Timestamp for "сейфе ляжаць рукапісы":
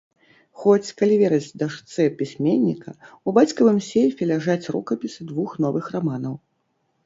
3.91-5.21